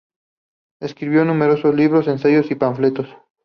Escribió 0.79 1.23
numerosos 1.25 1.75
libros, 1.75 2.07
ensayos 2.07 2.49
y 2.49 2.55
panfletos. 2.55 3.07